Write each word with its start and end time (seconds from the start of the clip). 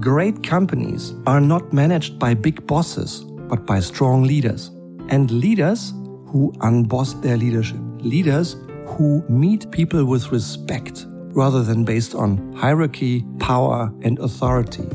Great 0.00 0.42
companies 0.42 1.12
are 1.26 1.42
not 1.42 1.74
managed 1.74 2.18
by 2.18 2.32
big 2.32 2.66
bosses, 2.66 3.20
but 3.50 3.66
by 3.66 3.78
strong 3.80 4.22
leaders. 4.22 4.68
And 5.10 5.30
leaders 5.30 5.90
who 6.26 6.54
unboss 6.60 7.20
their 7.20 7.36
leadership. 7.36 7.76
Leaders 7.98 8.56
who 8.86 9.22
meet 9.28 9.70
people 9.70 10.06
with 10.06 10.32
respect 10.32 11.04
rather 11.34 11.62
than 11.62 11.84
based 11.84 12.14
on 12.14 12.50
hierarchy, 12.54 13.26
power, 13.40 13.92
and 14.00 14.18
authority. 14.20 14.88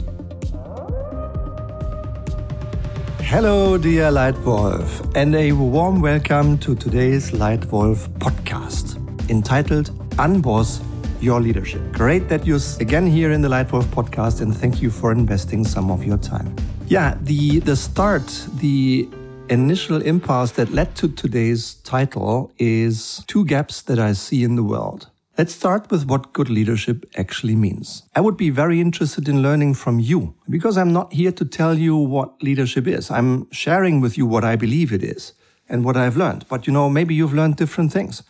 Hello, 3.19 3.77
dear 3.77 4.09
Lightwolf, 4.09 5.15
and 5.15 5.35
a 5.35 5.51
warm 5.51 6.01
welcome 6.01 6.57
to 6.57 6.73
today's 6.73 7.29
Lightwolf 7.29 8.09
podcast 8.17 8.97
entitled 9.29 9.91
Unboss 10.17 10.81
Your 11.25 11.41
Leadership. 11.41 11.81
Great 11.91 12.29
that 12.29 12.45
you're 12.45 12.59
again 12.79 13.07
here 13.07 13.31
in 13.31 13.41
the 13.41 13.49
Lightwolf 13.49 13.85
podcast, 13.85 14.41
and 14.41 14.55
thank 14.55 14.79
you 14.79 14.91
for 14.91 15.11
investing 15.11 15.65
some 15.65 15.89
of 15.89 16.05
your 16.05 16.17
time. 16.17 16.55
Yeah, 16.87 17.17
the, 17.19 17.59
the 17.61 17.75
start, 17.75 18.27
the 18.59 19.09
initial 19.49 20.03
impulse 20.03 20.51
that 20.51 20.69
led 20.69 20.95
to 20.97 21.07
today's 21.07 21.75
title 21.83 22.51
is 22.59 23.23
two 23.25 23.43
gaps 23.43 23.81
that 23.81 23.97
I 23.97 24.13
see 24.13 24.43
in 24.43 24.55
the 24.55 24.63
world. 24.63 25.09
Let's 25.35 25.55
start 25.55 25.89
with 25.89 26.05
what 26.05 26.31
good 26.31 26.49
leadership 26.49 27.05
actually 27.17 27.55
means. 27.55 28.03
I 28.15 28.21
would 28.21 28.37
be 28.37 28.51
very 28.51 28.79
interested 28.79 29.27
in 29.27 29.41
learning 29.41 29.73
from 29.73 29.99
you 29.99 30.35
because 30.47 30.77
I'm 30.77 30.93
not 30.93 31.11
here 31.11 31.31
to 31.31 31.43
tell 31.43 31.75
you 31.75 31.97
what 31.97 32.41
leadership 32.43 32.85
is. 32.85 33.09
I'm 33.09 33.51
sharing 33.51 33.99
with 33.99 34.15
you 34.15 34.27
what 34.27 34.43
I 34.43 34.55
believe 34.55 34.93
it 34.93 35.03
is 35.03 35.33
and 35.67 35.83
what 35.83 35.97
I've 35.97 36.17
learned. 36.17 36.45
But 36.47 36.67
you 36.67 36.73
know, 36.73 36.87
maybe 36.87 37.15
you've 37.15 37.33
learned 37.33 37.55
different 37.55 37.91
things. 37.91 38.21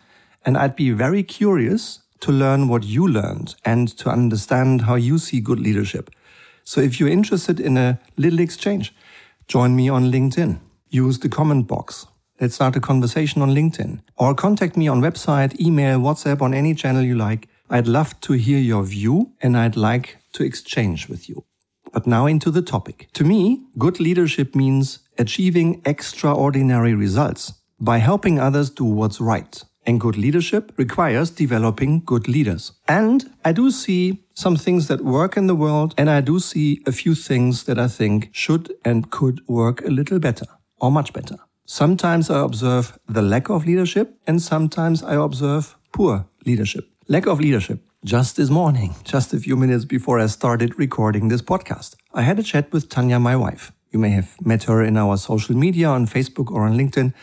And 0.46 0.56
I'd 0.56 0.76
be 0.76 0.92
very 0.92 1.22
curious 1.22 2.00
to 2.20 2.32
learn 2.32 2.68
what 2.68 2.84
you 2.84 3.06
learned 3.06 3.54
and 3.64 3.88
to 3.98 4.08
understand 4.08 4.82
how 4.82 4.94
you 4.94 5.18
see 5.18 5.40
good 5.40 5.60
leadership. 5.60 6.10
So 6.64 6.80
if 6.80 6.98
you're 6.98 7.08
interested 7.08 7.60
in 7.60 7.76
a 7.76 7.98
little 8.16 8.40
exchange, 8.40 8.94
join 9.48 9.76
me 9.76 9.88
on 9.88 10.10
LinkedIn. 10.10 10.58
Use 10.88 11.18
the 11.18 11.28
comment 11.28 11.66
box 11.66 12.06
Let's 12.38 12.54
start 12.54 12.76
a 12.76 12.80
conversation 12.80 13.40
on 13.40 13.54
LinkedIn 13.54 14.00
or 14.18 14.34
contact 14.34 14.76
me 14.76 14.88
on 14.88 15.00
website, 15.00 15.58
email, 15.58 15.98
WhatsApp, 15.98 16.42
on 16.42 16.52
any 16.52 16.74
channel 16.74 17.02
you 17.02 17.14
like. 17.16 17.48
I'd 17.70 17.86
love 17.86 18.20
to 18.20 18.34
hear 18.34 18.58
your 18.58 18.82
view 18.82 19.32
and 19.40 19.56
I'd 19.56 19.74
like 19.74 20.18
to 20.34 20.44
exchange 20.44 21.08
with 21.08 21.30
you. 21.30 21.44
But 21.94 22.06
now 22.06 22.26
into 22.26 22.50
the 22.50 22.60
topic. 22.60 23.08
To 23.14 23.24
me, 23.24 23.62
good 23.78 24.00
leadership 24.00 24.54
means 24.54 24.98
achieving 25.16 25.80
extraordinary 25.86 26.94
results 26.94 27.54
by 27.80 27.98
helping 27.98 28.38
others 28.38 28.68
do 28.68 28.84
what's 28.84 29.18
right. 29.18 29.64
And 29.86 30.00
good 30.00 30.16
leadership 30.16 30.72
requires 30.76 31.30
developing 31.30 32.02
good 32.04 32.26
leaders. 32.26 32.72
And 32.88 33.24
I 33.44 33.52
do 33.52 33.70
see 33.70 34.24
some 34.34 34.56
things 34.56 34.88
that 34.88 35.04
work 35.04 35.36
in 35.36 35.46
the 35.46 35.54
world, 35.54 35.94
and 35.96 36.10
I 36.10 36.20
do 36.20 36.40
see 36.40 36.82
a 36.86 36.92
few 36.92 37.14
things 37.14 37.64
that 37.64 37.78
I 37.78 37.86
think 37.86 38.30
should 38.32 38.74
and 38.84 39.10
could 39.10 39.46
work 39.46 39.82
a 39.82 39.90
little 39.90 40.18
better 40.18 40.46
or 40.80 40.90
much 40.90 41.12
better. 41.12 41.36
Sometimes 41.64 42.30
I 42.30 42.44
observe 42.44 42.98
the 43.08 43.22
lack 43.22 43.48
of 43.48 43.66
leadership 43.66 44.18
and 44.26 44.40
sometimes 44.40 45.02
I 45.02 45.14
observe 45.14 45.76
poor 45.92 46.26
leadership. 46.44 46.88
Lack 47.08 47.26
of 47.26 47.40
leadership. 47.40 47.80
Just 48.04 48.36
this 48.36 48.50
morning, 48.50 48.94
just 49.02 49.34
a 49.34 49.40
few 49.40 49.56
minutes 49.56 49.84
before 49.84 50.20
I 50.20 50.26
started 50.26 50.78
recording 50.78 51.26
this 51.26 51.42
podcast, 51.42 51.96
I 52.14 52.22
had 52.22 52.38
a 52.38 52.42
chat 52.44 52.72
with 52.72 52.88
Tanya, 52.88 53.18
my 53.18 53.34
wife. 53.34 53.72
You 53.90 53.98
may 53.98 54.10
have 54.10 54.40
met 54.46 54.64
her 54.64 54.80
in 54.82 54.96
our 54.96 55.16
social 55.16 55.56
media 55.56 55.88
on 55.88 56.06
Facebook 56.06 56.52
or 56.52 56.62
on 56.66 56.76
LinkedIn 56.76 57.14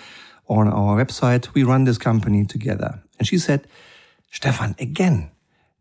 on 0.48 0.68
our 0.68 1.04
website. 1.04 1.54
We 1.54 1.64
run 1.64 1.86
this 1.86 1.98
company 1.98 2.46
together. 2.46 3.02
And 3.20 3.28
she 3.28 3.38
said, 3.38 3.68
Stefan, 4.32 4.76
again, 4.80 5.32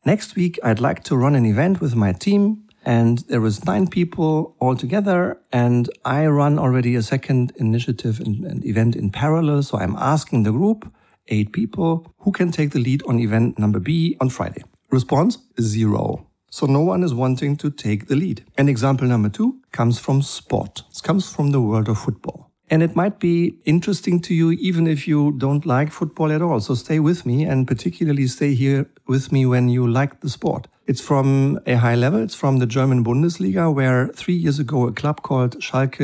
next 0.04 0.36
week 0.36 0.58
I'd 0.62 0.80
like 0.80 1.04
to 1.04 1.16
run 1.16 1.34
an 1.34 1.46
event 1.46 1.80
with 1.80 1.94
my 1.94 2.12
team. 2.12 2.68
And 2.84 3.18
there 3.28 3.40
was 3.40 3.64
nine 3.64 3.86
people 3.86 4.56
all 4.58 4.74
together 4.74 5.40
and 5.52 5.88
i 6.04 6.26
run 6.26 6.58
already 6.58 6.96
a 6.96 7.02
second 7.02 7.52
initiative 7.56 8.18
and, 8.18 8.44
and, 8.44 8.64
event 8.66 8.96
in 8.96 9.10
parallel. 9.10 9.62
So 9.62 9.78
i'm 9.78 9.94
asking 9.96 10.42
the 10.42 10.50
group 10.50 10.92
eight 11.28 11.52
people 11.52 12.12
who 12.18 12.32
can 12.32 12.50
take 12.50 12.72
the 12.72 12.80
lead 12.80 13.02
on 13.06 13.20
event 13.20 13.56
number 13.58 13.78
b 13.78 14.16
on 14.20 14.30
friday. 14.30 14.64
Response 14.90 15.38
zero. 15.60 16.26
So 16.50 16.66
no 16.66 16.80
one 16.80 17.04
is 17.04 17.14
wanting 17.14 17.56
to 17.58 17.70
take 17.70 18.08
the 18.08 18.16
lead. 18.16 18.44
And 18.58 18.68
example 18.68 19.06
number 19.06 19.28
two 19.28 19.60
comes 19.70 19.98
from 19.98 20.20
sport. 20.20 20.82
It 20.90 21.02
comes 21.02 21.32
from 21.32 21.52
the 21.52 21.60
world 21.60 21.88
of 21.88 21.98
football 21.98 22.51
and 22.72 22.82
it 22.82 22.96
might 22.96 23.18
be 23.18 23.54
interesting 23.66 24.18
to 24.18 24.32
you 24.34 24.52
even 24.52 24.86
if 24.86 25.06
you 25.06 25.32
don't 25.32 25.66
like 25.66 25.92
football 25.92 26.32
at 26.32 26.40
all. 26.40 26.58
So 26.58 26.74
stay 26.74 27.00
with 27.00 27.26
me 27.26 27.44
and 27.44 27.68
particularly 27.68 28.26
stay 28.26 28.54
here 28.54 28.86
with 29.06 29.30
me 29.30 29.44
when 29.44 29.68
you 29.68 29.86
like 29.86 30.20
the 30.20 30.30
sport. 30.30 30.68
It's 30.86 31.02
from 31.02 31.60
a 31.66 31.74
high 31.74 31.96
level. 31.96 32.22
It's 32.22 32.34
from 32.34 32.60
the 32.60 32.66
German 32.66 33.04
Bundesliga, 33.04 33.72
where 33.72 34.08
three 34.08 34.34
years 34.34 34.58
ago 34.58 34.86
a 34.86 34.92
club 34.92 35.20
called 35.20 35.60
Schalke 35.60 36.00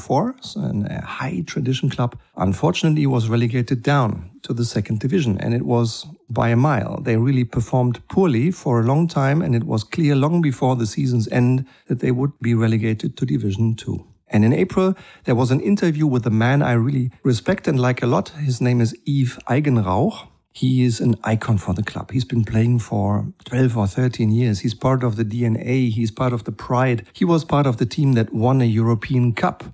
04, 0.00 0.36
so 0.40 0.60
a 0.88 1.04
high 1.04 1.44
tradition 1.46 1.90
club, 1.90 2.18
unfortunately 2.38 3.06
was 3.06 3.28
relegated 3.28 3.82
down 3.82 4.30
to 4.44 4.54
the 4.54 4.64
second 4.64 5.00
division. 5.00 5.38
And 5.38 5.52
it 5.52 5.66
was 5.66 6.06
by 6.30 6.48
a 6.48 6.56
mile. 6.56 6.98
They 7.02 7.18
really 7.18 7.44
performed 7.44 8.00
poorly 8.08 8.50
for 8.50 8.80
a 8.80 8.84
long 8.84 9.06
time. 9.06 9.42
And 9.42 9.54
it 9.54 9.64
was 9.64 9.84
clear 9.84 10.16
long 10.16 10.40
before 10.40 10.76
the 10.76 10.86
season's 10.86 11.28
end 11.28 11.66
that 11.88 12.00
they 12.00 12.10
would 12.10 12.32
be 12.40 12.54
relegated 12.54 13.18
to 13.18 13.26
Division 13.26 13.76
2. 13.76 14.15
And 14.28 14.44
in 14.44 14.52
April, 14.52 14.94
there 15.24 15.34
was 15.34 15.50
an 15.50 15.60
interview 15.60 16.06
with 16.06 16.26
a 16.26 16.30
man 16.30 16.62
I 16.62 16.72
really 16.72 17.10
respect 17.22 17.68
and 17.68 17.78
like 17.78 18.02
a 18.02 18.06
lot. 18.06 18.30
His 18.30 18.60
name 18.60 18.80
is 18.80 18.96
Yves 19.06 19.38
Eigenrauch. 19.48 20.28
He 20.52 20.84
is 20.84 21.00
an 21.00 21.16
icon 21.22 21.58
for 21.58 21.74
the 21.74 21.82
club. 21.82 22.10
He's 22.12 22.24
been 22.24 22.44
playing 22.44 22.78
for 22.78 23.26
12 23.44 23.76
or 23.76 23.86
13 23.86 24.30
years. 24.30 24.60
He's 24.60 24.74
part 24.74 25.04
of 25.04 25.16
the 25.16 25.24
DNA. 25.24 25.90
He's 25.90 26.10
part 26.10 26.32
of 26.32 26.44
the 26.44 26.52
pride. 26.52 27.06
He 27.12 27.26
was 27.26 27.44
part 27.44 27.66
of 27.66 27.76
the 27.76 27.86
team 27.86 28.14
that 28.14 28.32
won 28.32 28.62
a 28.62 28.64
European 28.64 29.34
Cup 29.34 29.64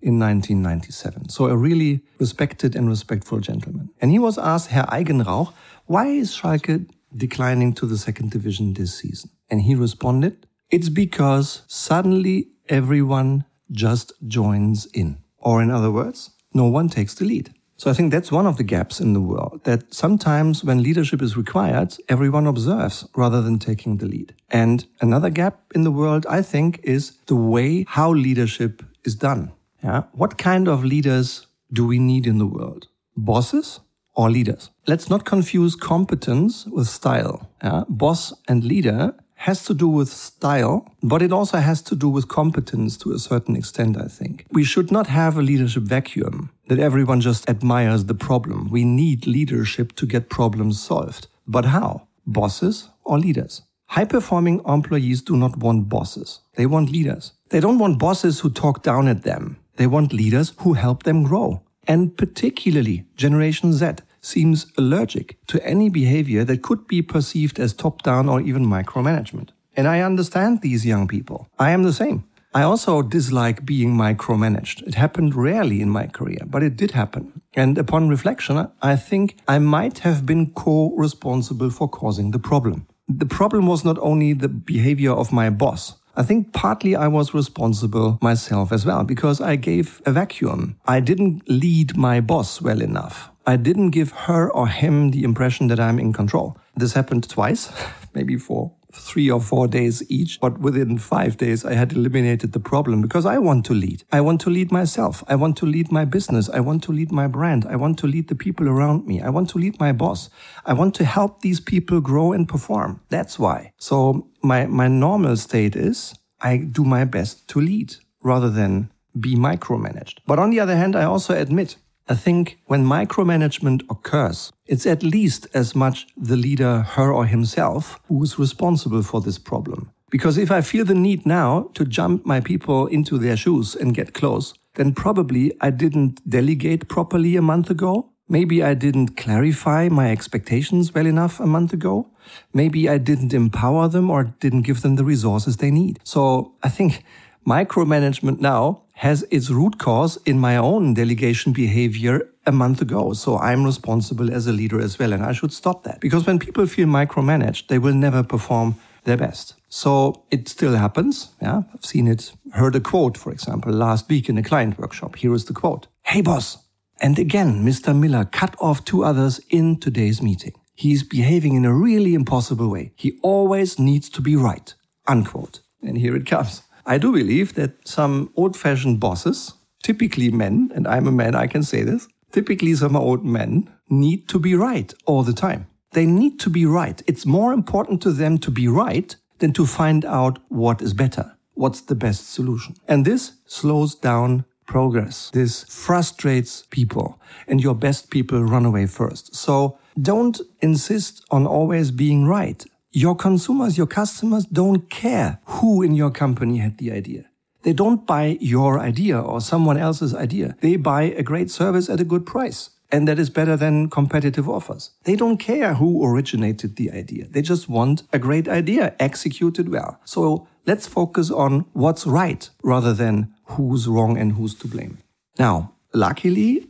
in 0.00 0.18
1997. 0.18 1.28
So 1.28 1.46
a 1.46 1.56
really 1.56 2.00
respected 2.18 2.74
and 2.74 2.88
respectful 2.88 3.38
gentleman. 3.38 3.90
And 4.00 4.10
he 4.10 4.18
was 4.18 4.36
asked, 4.36 4.70
Herr 4.70 4.86
Eigenrauch, 4.86 5.54
why 5.86 6.06
is 6.08 6.36
Schalke 6.36 6.88
declining 7.16 7.72
to 7.74 7.86
the 7.86 7.96
second 7.96 8.32
division 8.32 8.74
this 8.74 8.98
season? 8.98 9.30
And 9.48 9.62
he 9.62 9.76
responded, 9.76 10.46
it's 10.70 10.88
because 10.88 11.62
suddenly 11.68 12.48
everyone 12.68 13.44
just 13.72 14.12
joins 14.26 14.86
in. 14.86 15.18
Or 15.38 15.62
in 15.62 15.70
other 15.70 15.90
words, 15.90 16.30
no 16.54 16.66
one 16.66 16.88
takes 16.88 17.14
the 17.14 17.24
lead. 17.24 17.52
So 17.76 17.90
I 17.90 17.94
think 17.94 18.12
that's 18.12 18.30
one 18.30 18.46
of 18.46 18.58
the 18.58 18.62
gaps 18.62 19.00
in 19.00 19.12
the 19.12 19.20
world 19.20 19.62
that 19.64 19.92
sometimes 19.92 20.62
when 20.62 20.84
leadership 20.84 21.20
is 21.20 21.36
required, 21.36 21.96
everyone 22.08 22.46
observes 22.46 23.04
rather 23.16 23.42
than 23.42 23.58
taking 23.58 23.96
the 23.96 24.06
lead. 24.06 24.34
And 24.50 24.86
another 25.00 25.30
gap 25.30 25.62
in 25.74 25.82
the 25.82 25.90
world, 25.90 26.24
I 26.28 26.42
think, 26.42 26.78
is 26.84 27.18
the 27.26 27.34
way 27.34 27.84
how 27.88 28.12
leadership 28.12 28.84
is 29.02 29.16
done. 29.16 29.50
Yeah. 29.82 30.04
What 30.12 30.38
kind 30.38 30.68
of 30.68 30.84
leaders 30.84 31.48
do 31.72 31.84
we 31.84 31.98
need 31.98 32.24
in 32.24 32.38
the 32.38 32.46
world? 32.46 32.86
Bosses 33.16 33.80
or 34.14 34.30
leaders? 34.30 34.70
Let's 34.86 35.10
not 35.10 35.24
confuse 35.24 35.74
competence 35.74 36.66
with 36.66 36.86
style. 36.86 37.50
Yeah. 37.64 37.82
Boss 37.88 38.32
and 38.46 38.62
leader 38.62 39.16
has 39.42 39.64
to 39.64 39.74
do 39.74 39.88
with 39.88 40.08
style, 40.08 40.86
but 41.02 41.20
it 41.20 41.32
also 41.32 41.58
has 41.58 41.82
to 41.82 41.96
do 41.96 42.08
with 42.08 42.28
competence 42.28 42.96
to 42.96 43.10
a 43.12 43.18
certain 43.18 43.56
extent, 43.56 43.96
I 43.96 44.06
think. 44.06 44.46
We 44.52 44.62
should 44.62 44.92
not 44.92 45.08
have 45.08 45.36
a 45.36 45.42
leadership 45.42 45.82
vacuum 45.82 46.50
that 46.68 46.78
everyone 46.78 47.20
just 47.20 47.50
admires 47.50 48.04
the 48.04 48.14
problem. 48.14 48.70
We 48.70 48.84
need 48.84 49.26
leadership 49.26 49.96
to 49.96 50.06
get 50.06 50.28
problems 50.28 50.80
solved. 50.80 51.26
But 51.44 51.64
how? 51.64 52.06
Bosses 52.24 52.88
or 53.02 53.18
leaders? 53.18 53.62
High 53.86 54.04
performing 54.04 54.62
employees 54.64 55.22
do 55.22 55.36
not 55.36 55.56
want 55.56 55.88
bosses. 55.88 56.38
They 56.54 56.66
want 56.66 56.92
leaders. 56.92 57.32
They 57.50 57.58
don't 57.58 57.80
want 57.80 57.98
bosses 57.98 58.40
who 58.40 58.48
talk 58.48 58.84
down 58.84 59.08
at 59.08 59.24
them. 59.24 59.56
They 59.74 59.88
want 59.88 60.12
leaders 60.12 60.52
who 60.58 60.74
help 60.74 61.02
them 61.02 61.24
grow. 61.24 61.62
And 61.88 62.16
particularly 62.16 63.06
Generation 63.16 63.72
Z 63.72 63.86
seems 64.22 64.66
allergic 64.78 65.36
to 65.48 65.64
any 65.66 65.90
behavior 65.90 66.44
that 66.44 66.62
could 66.62 66.86
be 66.86 67.02
perceived 67.02 67.58
as 67.58 67.74
top 67.74 68.02
down 68.02 68.28
or 68.28 68.40
even 68.40 68.64
micromanagement. 68.64 69.50
And 69.76 69.86
I 69.88 70.00
understand 70.00 70.60
these 70.60 70.86
young 70.86 71.08
people. 71.08 71.48
I 71.58 71.70
am 71.70 71.82
the 71.82 71.92
same. 71.92 72.24
I 72.54 72.62
also 72.62 73.00
dislike 73.00 73.64
being 73.64 73.94
micromanaged. 73.94 74.86
It 74.86 74.94
happened 74.94 75.34
rarely 75.34 75.80
in 75.80 75.88
my 75.88 76.06
career, 76.06 76.40
but 76.44 76.62
it 76.62 76.76
did 76.76 76.90
happen. 76.90 77.40
And 77.54 77.78
upon 77.78 78.10
reflection, 78.10 78.68
I 78.82 78.96
think 78.96 79.38
I 79.48 79.58
might 79.58 80.00
have 80.00 80.26
been 80.26 80.52
co-responsible 80.52 81.70
for 81.70 81.88
causing 81.88 82.30
the 82.30 82.38
problem. 82.38 82.86
The 83.08 83.26
problem 83.26 83.66
was 83.66 83.84
not 83.84 83.98
only 84.00 84.34
the 84.34 84.48
behavior 84.48 85.12
of 85.12 85.32
my 85.32 85.48
boss. 85.48 85.94
I 86.14 86.22
think 86.22 86.52
partly 86.52 86.94
I 86.94 87.08
was 87.08 87.32
responsible 87.32 88.18
myself 88.20 88.70
as 88.70 88.84
well 88.84 89.02
because 89.02 89.40
I 89.40 89.56
gave 89.56 90.02
a 90.04 90.12
vacuum. 90.12 90.76
I 90.86 91.00
didn't 91.00 91.48
lead 91.48 91.96
my 91.96 92.20
boss 92.20 92.60
well 92.60 92.82
enough. 92.82 93.31
I 93.46 93.56
didn't 93.56 93.90
give 93.90 94.12
her 94.12 94.50
or 94.52 94.68
him 94.68 95.10
the 95.10 95.24
impression 95.24 95.68
that 95.68 95.80
I'm 95.80 95.98
in 95.98 96.12
control. 96.12 96.56
This 96.76 96.92
happened 96.92 97.28
twice, 97.28 97.72
maybe 98.14 98.36
for 98.36 98.72
three 98.92 99.30
or 99.30 99.40
four 99.40 99.66
days 99.66 100.02
each, 100.10 100.38
but 100.40 100.60
within 100.60 100.98
five 100.98 101.36
days 101.36 101.64
I 101.64 101.74
had 101.74 101.92
eliminated 101.92 102.52
the 102.52 102.60
problem 102.60 103.00
because 103.00 103.26
I 103.26 103.38
want 103.38 103.64
to 103.66 103.74
lead. 103.74 104.04
I 104.12 104.20
want 104.20 104.40
to 104.42 104.50
lead 104.50 104.70
myself. 104.70 105.24
I 105.28 105.34
want 105.34 105.56
to 105.58 105.66
lead 105.66 105.90
my 105.90 106.04
business. 106.04 106.48
I 106.50 106.60
want 106.60 106.82
to 106.84 106.92
lead 106.92 107.10
my 107.10 107.26
brand. 107.26 107.66
I 107.68 107.76
want 107.76 107.98
to 108.00 108.06
lead 108.06 108.28
the 108.28 108.34
people 108.34 108.68
around 108.68 109.06
me. 109.06 109.20
I 109.20 109.30
want 109.30 109.48
to 109.50 109.58
lead 109.58 109.80
my 109.80 109.92
boss. 109.92 110.30
I 110.66 110.74
want 110.74 110.94
to 110.96 111.04
help 111.04 111.40
these 111.40 111.60
people 111.60 112.00
grow 112.00 112.32
and 112.32 112.48
perform. 112.48 113.00
That's 113.08 113.38
why. 113.38 113.72
So 113.78 114.28
my, 114.42 114.66
my 114.66 114.88
normal 114.88 115.36
state 115.36 115.74
is 115.74 116.14
I 116.40 116.58
do 116.58 116.84
my 116.84 117.04
best 117.04 117.48
to 117.48 117.60
lead 117.60 117.96
rather 118.22 118.50
than 118.50 118.90
be 119.18 119.34
micromanaged. 119.34 120.18
But 120.26 120.38
on 120.38 120.50
the 120.50 120.60
other 120.60 120.76
hand, 120.76 120.96
I 120.96 121.04
also 121.04 121.34
admit, 121.34 121.76
I 122.08 122.14
think 122.14 122.58
when 122.66 122.84
micromanagement 122.84 123.82
occurs, 123.88 124.52
it's 124.66 124.86
at 124.86 125.02
least 125.02 125.46
as 125.54 125.74
much 125.74 126.06
the 126.16 126.36
leader, 126.36 126.80
her 126.80 127.12
or 127.12 127.26
himself, 127.26 128.00
who 128.08 128.22
is 128.22 128.38
responsible 128.38 129.02
for 129.02 129.20
this 129.20 129.38
problem. 129.38 129.90
Because 130.10 130.36
if 130.36 130.50
I 130.50 130.60
feel 130.60 130.84
the 130.84 130.94
need 130.94 131.24
now 131.24 131.70
to 131.74 131.84
jump 131.84 132.26
my 132.26 132.40
people 132.40 132.86
into 132.86 133.18
their 133.18 133.36
shoes 133.36 133.74
and 133.74 133.94
get 133.94 134.12
close, 134.12 134.52
then 134.74 134.92
probably 134.92 135.52
I 135.60 135.70
didn't 135.70 136.28
delegate 136.28 136.88
properly 136.88 137.36
a 137.36 137.42
month 137.42 137.70
ago. 137.70 138.10
Maybe 138.28 138.62
I 138.62 138.74
didn't 138.74 139.16
clarify 139.16 139.88
my 139.88 140.10
expectations 140.10 140.94
well 140.94 141.06
enough 141.06 141.40
a 141.40 141.46
month 141.46 141.72
ago. 141.72 142.10
Maybe 142.52 142.88
I 142.88 142.98
didn't 142.98 143.32
empower 143.32 143.88
them 143.88 144.10
or 144.10 144.34
didn't 144.40 144.62
give 144.62 144.82
them 144.82 144.96
the 144.96 145.04
resources 145.04 145.56
they 145.56 145.70
need. 145.70 146.00
So 146.04 146.54
I 146.62 146.68
think 146.68 147.04
micromanagement 147.46 148.40
now 148.40 148.82
has 149.02 149.24
its 149.32 149.50
root 149.50 149.78
cause 149.78 150.16
in 150.26 150.38
my 150.38 150.56
own 150.56 150.94
delegation 150.94 151.52
behavior 151.52 152.28
a 152.46 152.52
month 152.52 152.80
ago. 152.80 153.12
So 153.12 153.36
I'm 153.36 153.64
responsible 153.64 154.32
as 154.32 154.46
a 154.46 154.52
leader 154.52 154.80
as 154.80 154.96
well. 154.96 155.12
And 155.12 155.24
I 155.24 155.32
should 155.32 155.52
stop 155.52 155.82
that 155.82 155.98
because 156.00 156.24
when 156.24 156.38
people 156.38 156.66
feel 156.68 156.86
micromanaged, 156.86 157.66
they 157.66 157.80
will 157.80 157.94
never 157.94 158.22
perform 158.22 158.76
their 159.02 159.16
best. 159.16 159.54
So 159.68 160.22
it 160.30 160.48
still 160.48 160.76
happens. 160.76 161.30
Yeah. 161.42 161.62
I've 161.74 161.84
seen 161.84 162.06
it, 162.06 162.32
heard 162.52 162.76
a 162.76 162.80
quote, 162.80 163.18
for 163.18 163.32
example, 163.32 163.72
last 163.72 164.08
week 164.08 164.28
in 164.28 164.38
a 164.38 164.42
client 164.44 164.78
workshop. 164.78 165.16
Here 165.16 165.34
is 165.34 165.46
the 165.46 165.52
quote. 165.52 165.88
Hey, 166.02 166.20
boss. 166.20 166.58
And 167.00 167.18
again, 167.18 167.64
Mr. 167.64 167.98
Miller 167.98 168.24
cut 168.24 168.54
off 168.60 168.84
two 168.84 169.02
others 169.02 169.40
in 169.50 169.80
today's 169.80 170.22
meeting. 170.22 170.52
He's 170.76 171.02
behaving 171.02 171.56
in 171.56 171.64
a 171.64 171.74
really 171.74 172.14
impossible 172.14 172.68
way. 172.68 172.92
He 172.94 173.18
always 173.22 173.80
needs 173.80 174.08
to 174.10 174.22
be 174.22 174.36
right. 174.36 174.72
Unquote. 175.08 175.58
And 175.82 175.98
here 175.98 176.14
it 176.14 176.24
comes. 176.24 176.62
I 176.86 176.98
do 176.98 177.12
believe 177.12 177.54
that 177.54 177.86
some 177.86 178.32
old 178.36 178.56
fashioned 178.56 179.00
bosses, 179.00 179.54
typically 179.82 180.30
men, 180.30 180.70
and 180.74 180.86
I'm 180.86 181.06
a 181.06 181.12
man, 181.12 181.34
I 181.34 181.46
can 181.46 181.62
say 181.62 181.82
this, 181.82 182.08
typically 182.32 182.74
some 182.74 182.96
old 182.96 183.24
men 183.24 183.70
need 183.88 184.28
to 184.28 184.38
be 184.38 184.54
right 184.54 184.92
all 185.06 185.22
the 185.22 185.32
time. 185.32 185.66
They 185.92 186.06
need 186.06 186.40
to 186.40 186.50
be 186.50 186.66
right. 186.66 187.02
It's 187.06 187.26
more 187.26 187.52
important 187.52 188.00
to 188.02 188.12
them 188.12 188.38
to 188.38 188.50
be 188.50 188.66
right 188.66 189.14
than 189.38 189.52
to 189.52 189.66
find 189.66 190.04
out 190.04 190.38
what 190.48 190.80
is 190.80 190.94
better. 190.94 191.36
What's 191.54 191.82
the 191.82 191.94
best 191.94 192.32
solution? 192.32 192.74
And 192.88 193.04
this 193.04 193.32
slows 193.46 193.94
down 193.94 194.44
progress. 194.66 195.30
This 195.32 195.64
frustrates 195.64 196.64
people 196.70 197.20
and 197.46 197.60
your 197.60 197.74
best 197.74 198.10
people 198.10 198.42
run 198.42 198.64
away 198.64 198.86
first. 198.86 199.34
So 199.34 199.78
don't 200.00 200.40
insist 200.60 201.24
on 201.30 201.46
always 201.46 201.90
being 201.90 202.24
right. 202.24 202.64
Your 202.94 203.16
consumers, 203.16 203.78
your 203.78 203.86
customers 203.86 204.44
don't 204.44 204.90
care 204.90 205.40
who 205.44 205.82
in 205.82 205.94
your 205.94 206.10
company 206.10 206.58
had 206.58 206.76
the 206.76 206.92
idea. 206.92 207.24
They 207.62 207.72
don't 207.72 208.06
buy 208.06 208.36
your 208.38 208.78
idea 208.78 209.18
or 209.18 209.40
someone 209.40 209.78
else's 209.78 210.14
idea. 210.14 210.56
They 210.60 210.76
buy 210.76 211.04
a 211.04 211.22
great 211.22 211.50
service 211.50 211.88
at 211.88 212.00
a 212.00 212.04
good 212.04 212.26
price. 212.26 212.68
And 212.90 213.08
that 213.08 213.18
is 213.18 213.30
better 213.30 213.56
than 213.56 213.88
competitive 213.88 214.46
offers. 214.46 214.90
They 215.04 215.16
don't 215.16 215.38
care 215.38 215.74
who 215.74 216.04
originated 216.04 216.76
the 216.76 216.90
idea. 216.90 217.26
They 217.28 217.40
just 217.40 217.66
want 217.66 218.02
a 218.12 218.18
great 218.18 218.46
idea 218.46 218.94
executed 219.00 219.70
well. 219.70 219.98
So 220.04 220.46
let's 220.66 220.86
focus 220.86 221.30
on 221.30 221.64
what's 221.72 222.06
right 222.06 222.50
rather 222.62 222.92
than 222.92 223.32
who's 223.44 223.88
wrong 223.88 224.18
and 224.18 224.32
who's 224.32 224.54
to 224.56 224.68
blame. 224.68 224.98
Now, 225.38 225.72
luckily, 225.94 226.68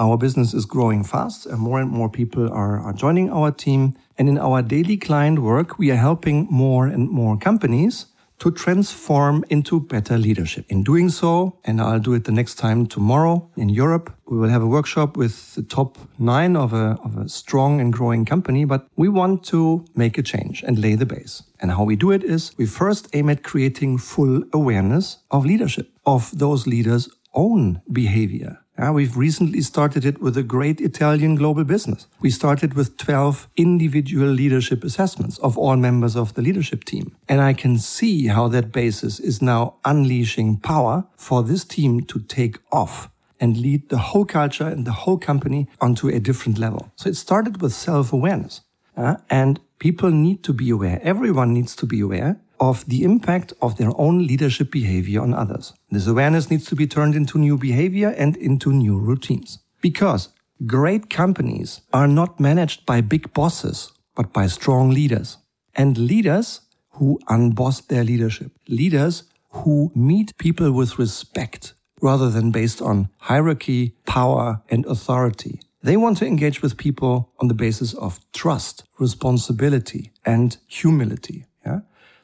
our 0.00 0.16
business 0.16 0.54
is 0.54 0.64
growing 0.64 1.04
fast 1.04 1.44
and 1.44 1.58
more 1.58 1.78
and 1.78 1.90
more 1.90 2.08
people 2.08 2.50
are, 2.50 2.80
are 2.80 2.94
joining 2.94 3.30
our 3.30 3.50
team. 3.52 3.94
And 4.18 4.28
in 4.28 4.38
our 4.38 4.62
daily 4.62 4.96
client 4.96 5.40
work, 5.40 5.78
we 5.78 5.90
are 5.90 5.96
helping 5.96 6.46
more 6.50 6.86
and 6.86 7.10
more 7.10 7.36
companies 7.36 8.06
to 8.38 8.50
transform 8.50 9.44
into 9.50 9.78
better 9.78 10.16
leadership. 10.16 10.64
In 10.70 10.82
doing 10.82 11.10
so, 11.10 11.58
and 11.64 11.78
I'll 11.78 12.00
do 12.00 12.14
it 12.14 12.24
the 12.24 12.32
next 12.32 12.54
time 12.54 12.86
tomorrow 12.86 13.50
in 13.54 13.68
Europe, 13.68 14.10
we 14.26 14.38
will 14.38 14.48
have 14.48 14.62
a 14.62 14.66
workshop 14.66 15.18
with 15.18 15.54
the 15.54 15.62
top 15.62 15.98
nine 16.18 16.56
of 16.56 16.72
a, 16.72 16.98
of 17.04 17.18
a 17.18 17.28
strong 17.28 17.82
and 17.82 17.92
growing 17.92 18.24
company, 18.24 18.64
but 18.64 18.86
we 18.96 19.10
want 19.10 19.44
to 19.44 19.84
make 19.94 20.16
a 20.16 20.22
change 20.22 20.62
and 20.62 20.78
lay 20.78 20.94
the 20.94 21.04
base. 21.04 21.42
And 21.60 21.72
how 21.72 21.84
we 21.84 21.96
do 21.96 22.10
it 22.10 22.24
is 22.24 22.52
we 22.56 22.64
first 22.64 23.08
aim 23.12 23.28
at 23.28 23.42
creating 23.42 23.98
full 23.98 24.42
awareness 24.54 25.18
of 25.30 25.44
leadership, 25.44 25.92
of 26.06 26.38
those 26.38 26.66
leaders' 26.66 27.10
own 27.34 27.82
behavior 27.92 28.58
uh, 28.80 28.92
we've 28.92 29.16
recently 29.16 29.60
started 29.60 30.04
it 30.04 30.20
with 30.20 30.36
a 30.36 30.42
great 30.42 30.80
Italian 30.80 31.34
global 31.34 31.64
business. 31.64 32.06
We 32.20 32.30
started 32.30 32.74
with 32.74 32.96
12 32.96 33.48
individual 33.56 34.28
leadership 34.28 34.82
assessments 34.84 35.38
of 35.38 35.58
all 35.58 35.76
members 35.76 36.16
of 36.16 36.34
the 36.34 36.42
leadership 36.42 36.84
team. 36.84 37.14
And 37.28 37.40
I 37.40 37.52
can 37.52 37.78
see 37.78 38.28
how 38.28 38.48
that 38.48 38.72
basis 38.72 39.20
is 39.20 39.42
now 39.42 39.74
unleashing 39.84 40.58
power 40.58 41.04
for 41.16 41.42
this 41.42 41.64
team 41.64 42.00
to 42.02 42.20
take 42.20 42.58
off 42.72 43.10
and 43.38 43.56
lead 43.56 43.88
the 43.88 43.98
whole 43.98 44.24
culture 44.24 44.66
and 44.66 44.86
the 44.86 44.92
whole 44.92 45.18
company 45.18 45.68
onto 45.80 46.08
a 46.08 46.20
different 46.20 46.58
level. 46.58 46.92
So 46.96 47.08
it 47.08 47.16
started 47.16 47.60
with 47.60 47.72
self 47.72 48.12
awareness. 48.12 48.62
Uh, 48.96 49.16
and 49.30 49.60
people 49.78 50.10
need 50.10 50.42
to 50.44 50.52
be 50.52 50.68
aware. 50.70 51.00
Everyone 51.02 51.54
needs 51.54 51.74
to 51.76 51.86
be 51.86 52.00
aware 52.00 52.40
of 52.60 52.86
the 52.86 53.02
impact 53.02 53.52
of 53.60 53.78
their 53.78 53.90
own 53.96 54.26
leadership 54.26 54.70
behavior 54.70 55.22
on 55.22 55.34
others. 55.34 55.72
This 55.90 56.06
awareness 56.06 56.50
needs 56.50 56.66
to 56.66 56.76
be 56.76 56.86
turned 56.86 57.16
into 57.16 57.38
new 57.38 57.56
behavior 57.56 58.10
and 58.10 58.36
into 58.36 58.72
new 58.72 58.98
routines. 58.98 59.58
Because 59.80 60.28
great 60.66 61.08
companies 61.08 61.80
are 61.92 62.06
not 62.06 62.38
managed 62.38 62.84
by 62.84 63.00
big 63.00 63.32
bosses, 63.32 63.92
but 64.14 64.32
by 64.32 64.46
strong 64.46 64.90
leaders. 64.90 65.38
And 65.74 65.96
leaders 65.96 66.60
who 66.90 67.18
unboss 67.28 67.86
their 67.88 68.04
leadership. 68.04 68.52
Leaders 68.68 69.24
who 69.50 69.90
meet 69.94 70.36
people 70.36 70.70
with 70.70 70.98
respect 70.98 71.72
rather 72.02 72.30
than 72.30 72.50
based 72.50 72.82
on 72.82 73.08
hierarchy, 73.18 73.94
power, 74.06 74.62
and 74.68 74.84
authority. 74.86 75.60
They 75.82 75.96
want 75.96 76.18
to 76.18 76.26
engage 76.26 76.60
with 76.60 76.76
people 76.76 77.32
on 77.40 77.48
the 77.48 77.54
basis 77.54 77.94
of 77.94 78.20
trust, 78.32 78.84
responsibility, 78.98 80.12
and 80.26 80.56
humility. 80.66 81.46
Yeah? 81.64 81.80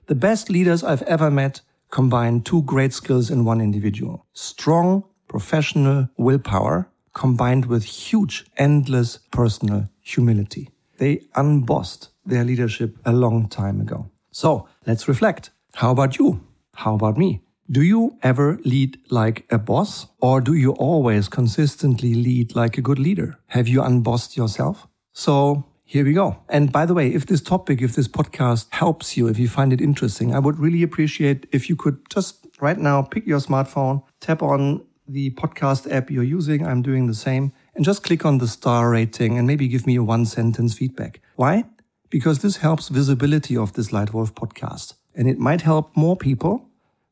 The 0.06 0.14
best 0.14 0.49
leaders 0.49 0.85
I've 0.85 1.03
ever 1.03 1.32
met 1.32 1.62
combine 1.91 2.43
two 2.43 2.62
great 2.62 2.93
skills 2.93 3.29
in 3.29 3.44
one 3.44 3.61
individual. 3.61 4.25
Strong 4.35 5.03
professional 5.26 6.08
willpower 6.17 6.88
combined 7.12 7.67
with 7.67 7.82
huge, 7.82 8.44
endless 8.56 9.19
personal 9.32 9.88
humility. 10.00 10.70
They 10.99 11.23
unbossed 11.35 12.11
their 12.25 12.44
leadership 12.44 12.97
a 13.05 13.12
long 13.12 13.49
time 13.49 13.81
ago. 13.81 14.08
So 14.31 14.69
let's 14.87 15.08
reflect. 15.08 15.50
How 15.75 15.91
about 15.91 16.19
you? 16.19 16.41
How 16.77 16.94
about 16.94 17.19
me? 17.19 17.43
Do 17.69 17.82
you 17.82 18.17
ever 18.22 18.60
lead 18.65 19.01
like 19.10 19.44
a 19.51 19.58
boss 19.58 20.06
or 20.20 20.41
do 20.41 20.55
you 20.55 20.70
always 20.75 21.27
consistently 21.27 22.15
lead 22.15 22.55
like 22.55 22.79
a 22.79 22.82
good 22.82 23.01
leader? 23.01 23.39
Have 23.48 23.67
you 23.67 23.82
unbossed 23.82 24.36
yourself? 24.36 24.86
So 25.13 25.65
here 25.88 26.05
we 26.05 26.12
go. 26.12 26.43
And 26.48 26.72
by 26.72 26.84
the 26.84 26.94
way, 26.94 27.14
if 27.14 27.26
this 27.26 27.40
topic, 27.40 27.81
if 27.81 27.94
this 27.94 28.08
podcast 28.08 28.66
helps 28.70 29.16
you, 29.16 29.28
if 29.28 29.38
you 29.38 29.48
find 29.48 29.72
it 29.72 29.81
interesting, 29.81 30.34
I 30.34 30.40
would 30.40 30.58
really 30.58 30.82
appreciate 30.82 31.46
if 31.52 31.69
you 31.69 31.76
could 31.76 31.98
just 32.10 32.44
right 32.60 32.76
now 32.76 33.02
pick 33.02 33.24
your 33.24 33.38
smartphone, 33.38 34.02
tap 34.19 34.43
on 34.43 34.84
the 35.06 35.31
podcast 35.31 35.88
app 35.90 36.10
you're 36.10 36.24
using. 36.24 36.66
I'm 36.66 36.82
doing 36.82 37.06
the 37.06 37.14
same 37.14 37.52
and 37.76 37.84
just 37.84 38.02
click 38.02 38.24
on 38.24 38.38
the 38.38 38.48
star 38.48 38.90
rating 38.90 39.38
and 39.38 39.46
maybe 39.46 39.69
give 39.69 39.86
me 39.86 39.94
a 39.94 40.02
one 40.02 40.26
sentence 40.26 40.74
feedback. 40.74 41.20
Why? 41.36 41.64
Because 42.10 42.40
this 42.40 42.56
helps 42.56 42.88
visibility 42.88 43.56
of 43.56 43.74
this 43.74 43.90
Lightwolf 43.90 44.32
podcast 44.32 44.94
and 45.14 45.28
it 45.28 45.38
might 45.38 45.60
help 45.60 45.96
more 45.96 46.16
people 46.16 46.69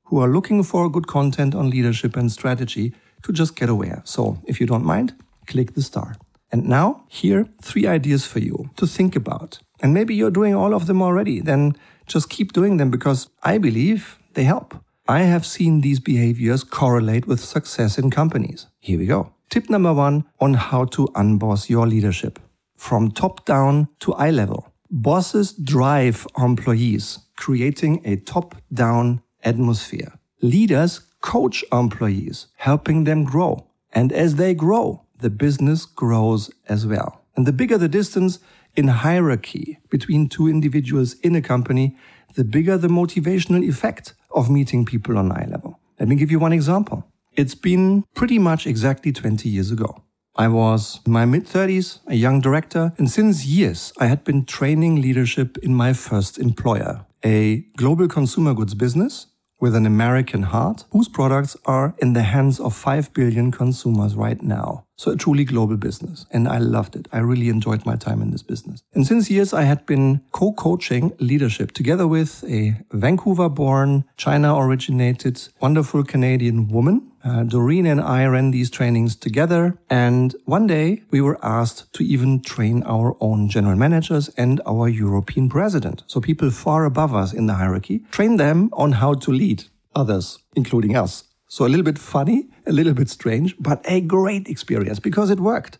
who 0.07 0.19
are 0.19 0.29
looking 0.29 0.65
for 0.65 0.91
good 0.91 1.07
content 1.07 1.55
on 1.55 1.71
leadership 1.71 2.17
and 2.17 2.31
strategy 2.33 2.93
to 3.23 3.33
just 3.33 3.55
get 3.55 3.69
aware. 3.69 4.03
So 4.05 4.43
if 4.47 4.61
you 4.61 4.67
don't 4.67 4.85
mind, 4.85 5.15
click 5.47 5.75
the 5.75 5.83
star. 5.83 6.17
And 6.55 6.69
now, 6.69 7.03
here, 7.09 7.49
three 7.61 7.85
ideas 7.85 8.25
for 8.25 8.39
you 8.39 8.71
to 8.77 8.87
think 8.87 9.17
about. 9.17 9.59
And 9.83 9.93
maybe 9.93 10.15
you're 10.15 10.31
doing 10.31 10.55
all 10.55 10.73
of 10.73 10.87
them 10.87 11.03
already. 11.03 11.41
Then 11.41 11.75
just 12.07 12.31
keep 12.31 12.53
doing 12.53 12.77
them 12.77 12.93
because 12.93 13.29
I 13.43 13.59
believe 13.59 14.21
they 14.35 14.45
help. 14.45 14.73
I 15.09 15.23
have 15.23 15.45
seen 15.45 15.81
these 15.81 15.99
behaviors 15.99 16.63
correlate 16.63 17.27
with 17.27 17.41
success 17.41 17.99
in 17.99 18.09
companies. 18.09 18.69
Here 18.79 18.97
we 18.97 19.07
go. 19.07 19.33
Tip 19.51 19.69
number 19.69 19.93
one 19.93 20.27
on 20.39 20.55
how 20.55 20.85
to 20.95 21.09
unboss 21.17 21.69
your 21.69 21.89
leadership 21.89 22.39
from 22.77 23.11
top 23.11 23.45
down 23.45 23.89
to 23.99 24.15
eye 24.15 24.31
level. 24.31 24.73
Bosses 24.89 25.55
drive 25.55 26.25
employees, 26.39 27.19
creating 27.37 28.01
a 28.05 28.15
top 28.15 28.55
down 28.73 29.23
atmosphere. 29.43 30.13
Leaders 30.41 31.01
coach 31.21 31.65
employees, 31.73 32.47
helping 32.59 33.03
them 33.03 33.25
grow. 33.25 33.67
And 33.91 34.13
as 34.13 34.37
they 34.37 34.55
grow, 34.55 35.04
the 35.19 35.31
business 35.31 35.85
grows 35.85 36.51
as 36.69 36.87
well. 36.87 37.23
And 37.37 37.47
the 37.47 37.53
bigger 37.53 37.79
the 37.79 37.89
distance 37.89 38.39
in 38.77 38.89
hierarchy 38.89 39.79
between 39.91 40.29
two 40.29 40.49
individuals 40.49 41.15
in 41.21 41.35
a 41.35 41.43
company, 41.43 41.97
the 42.35 42.45
bigger 42.45 42.77
the 42.77 42.89
motivational 42.89 43.67
effect 43.67 44.15
of 44.35 44.51
meeting 44.51 44.85
people 44.85 45.17
on 45.17 45.33
eye 45.33 45.47
level. 45.49 45.79
Let 45.99 46.09
me 46.09 46.17
give 46.17 46.31
you 46.31 46.39
one 46.39 46.53
example. 46.53 47.07
It's 47.33 47.55
been 47.55 48.05
pretty 48.15 48.39
much 48.39 48.67
exactly 48.67 49.13
20 49.13 49.49
years 49.49 49.71
ago. 49.71 50.03
I 50.37 50.49
was 50.49 51.01
in 51.07 51.13
my 51.13 51.25
mid 51.25 51.47
30s, 51.47 52.01
a 52.09 52.17
young 52.17 52.41
director, 52.41 52.93
and 52.99 53.09
since 53.09 53.47
years 53.47 53.93
I 53.99 54.07
had 54.07 54.25
been 54.25 54.45
training 54.45 55.01
leadership 55.01 55.59
in 55.59 55.75
my 55.75 55.93
first 55.93 56.39
employer, 56.39 57.07
a 57.25 57.61
global 57.77 58.09
consumer 58.09 58.53
goods 58.53 58.75
business 58.75 59.27
with 59.65 59.75
an 59.75 59.87
American 59.87 60.43
heart 60.43 60.85
whose 60.91 61.09
products 61.09 61.57
are 61.65 61.95
in 61.97 62.13
the 62.13 62.23
hands 62.23 62.61
of 62.61 62.77
5 62.77 63.15
billion 63.15 63.51
consumers 63.51 64.15
right 64.15 64.43
now. 64.43 64.85
So 64.97 65.13
a 65.13 65.17
truly 65.17 65.45
global 65.45 65.79
business. 65.79 66.27
And 66.31 66.47
I 66.47 66.59
loved 66.59 66.95
it. 66.97 67.09
I 67.13 67.21
really 67.21 67.49
enjoyed 67.49 67.87
my 67.87 67.97
time 67.97 68.21
in 68.21 68.31
this 68.31 68.43
business. 68.43 68.83
And 68.93 69.07
since 69.07 69.31
years, 69.31 69.55
I 69.55 69.63
had 69.63 69.87
been 69.87 70.21
co-coaching 70.33 71.15
leadership 71.19 71.73
together 71.73 72.07
with 72.07 72.45
a 72.47 72.77
Vancouver 72.93 73.49
born, 73.49 74.05
China 74.19 74.55
originated, 74.55 75.41
wonderful 75.63 76.05
Canadian 76.05 76.69
woman. 76.69 77.11
Uh, 77.25 77.43
Doreen 77.43 77.87
and 77.87 78.03
I 78.03 78.27
ran 78.27 78.51
these 78.51 78.69
trainings 78.69 79.17
together. 79.17 79.79
And 79.89 80.35
one 80.45 80.67
day 80.67 81.03
we 81.11 81.23
were 81.23 81.39
asked 81.43 81.91
to 81.95 82.05
even 82.05 82.43
train 82.43 82.83
our 82.83 83.17
own 83.19 83.49
general 83.49 83.77
managers 83.77 84.29
and 84.37 84.61
our 84.67 84.89
European 84.89 85.49
president. 85.49 86.03
So 86.07 86.21
people 86.21 86.51
far 86.51 86.85
above 86.85 87.15
us 87.15 87.33
in 87.33 87.47
the 87.47 87.55
hierarchy, 87.55 88.01
train 88.11 88.37
them 88.37 88.69
on 88.75 88.93
how 88.93 89.15
to 89.15 89.31
lead 89.31 89.65
others, 89.95 90.39
including 90.55 90.97
us. 90.97 91.25
So 91.49 91.65
a 91.65 91.69
little 91.69 91.85
bit 91.85 91.99
funny, 91.99 92.49
a 92.67 92.73
little 92.73 92.95
bit 92.95 93.09
strange, 93.09 93.55
but 93.59 93.81
a 93.89 94.01
great 94.01 94.49
experience 94.49 94.99
because 94.99 95.31
it 95.31 95.41
worked. 95.41 95.79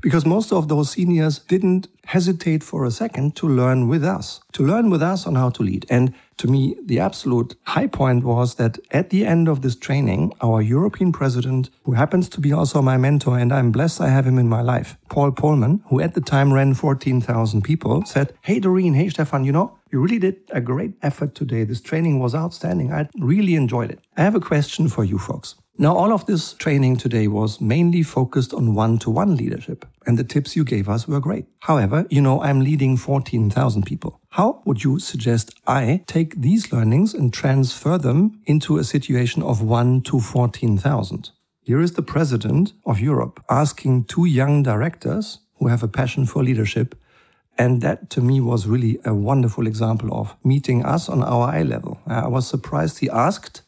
Because 0.00 0.24
most 0.24 0.52
of 0.52 0.68
those 0.68 0.90
seniors 0.90 1.38
didn't 1.38 1.88
hesitate 2.04 2.62
for 2.64 2.84
a 2.84 2.90
second 2.90 3.36
to 3.36 3.46
learn 3.46 3.86
with 3.86 4.02
us, 4.02 4.40
to 4.52 4.64
learn 4.64 4.90
with 4.90 5.02
us 5.02 5.26
on 5.26 5.34
how 5.34 5.50
to 5.50 5.62
lead. 5.62 5.86
And 5.90 6.14
to 6.38 6.48
me, 6.48 6.74
the 6.84 6.98
absolute 6.98 7.54
high 7.64 7.86
point 7.86 8.24
was 8.24 8.54
that 8.54 8.78
at 8.90 9.10
the 9.10 9.26
end 9.26 9.46
of 9.46 9.60
this 9.60 9.76
training, 9.76 10.32
our 10.40 10.62
European 10.62 11.12
president, 11.12 11.70
who 11.84 11.92
happens 11.92 12.28
to 12.30 12.40
be 12.40 12.52
also 12.52 12.80
my 12.80 12.96
mentor, 12.96 13.38
and 13.38 13.52
I'm 13.52 13.70
blessed 13.70 14.00
I 14.00 14.08
have 14.08 14.26
him 14.26 14.38
in 14.38 14.48
my 14.48 14.62
life, 14.62 14.96
Paul 15.10 15.32
Polman, 15.32 15.82
who 15.88 16.00
at 16.00 16.14
the 16.14 16.20
time 16.20 16.52
ran 16.52 16.74
14,000 16.74 17.62
people, 17.62 18.04
said, 18.06 18.32
Hey, 18.42 18.58
Doreen, 18.58 18.94
hey, 18.94 19.10
Stefan, 19.10 19.44
you 19.44 19.52
know, 19.52 19.76
you 19.92 20.00
really 20.00 20.18
did 20.18 20.36
a 20.50 20.60
great 20.60 20.94
effort 21.02 21.34
today. 21.34 21.64
This 21.64 21.80
training 21.80 22.20
was 22.20 22.34
outstanding. 22.34 22.92
I 22.92 23.08
really 23.18 23.54
enjoyed 23.54 23.90
it. 23.90 24.00
I 24.16 24.22
have 24.22 24.34
a 24.34 24.40
question 24.40 24.88
for 24.88 25.04
you 25.04 25.18
folks. 25.18 25.56
Now, 25.78 25.96
all 25.96 26.12
of 26.12 26.26
this 26.26 26.52
training 26.52 26.96
today 26.96 27.26
was 27.26 27.60
mainly 27.60 28.02
focused 28.02 28.52
on 28.52 28.74
one 28.74 28.98
to 28.98 29.10
one 29.10 29.36
leadership, 29.36 29.86
and 30.06 30.18
the 30.18 30.24
tips 30.24 30.54
you 30.54 30.62
gave 30.62 30.88
us 30.88 31.08
were 31.08 31.20
great. 31.20 31.46
However, 31.60 32.06
you 32.10 32.20
know, 32.20 32.42
I'm 32.42 32.60
leading 32.60 32.96
14,000 32.98 33.86
people. 33.86 34.20
How 34.30 34.60
would 34.66 34.84
you 34.84 34.98
suggest 34.98 35.54
I 35.66 36.04
take 36.06 36.40
these 36.42 36.70
learnings 36.72 37.14
and 37.14 37.32
transfer 37.32 37.96
them 37.96 38.40
into 38.44 38.76
a 38.76 38.84
situation 38.84 39.42
of 39.42 39.62
one 39.62 40.02
to 40.02 40.20
14,000? 40.20 41.30
Here 41.62 41.80
is 41.80 41.92
the 41.92 42.02
president 42.02 42.72
of 42.84 43.00
Europe 43.00 43.42
asking 43.48 44.04
two 44.04 44.26
young 44.26 44.62
directors 44.62 45.38
who 45.60 45.68
have 45.68 45.82
a 45.82 45.88
passion 45.88 46.26
for 46.26 46.42
leadership. 46.42 46.94
And 47.56 47.80
that 47.82 48.10
to 48.10 48.20
me 48.20 48.40
was 48.40 48.66
really 48.66 48.98
a 49.04 49.14
wonderful 49.14 49.66
example 49.66 50.12
of 50.12 50.34
meeting 50.42 50.84
us 50.84 51.08
on 51.08 51.22
our 51.22 51.48
eye 51.48 51.62
level. 51.62 52.00
I 52.06 52.26
was 52.26 52.48
surprised 52.48 52.98
he 52.98 53.08
asked, 53.10 53.62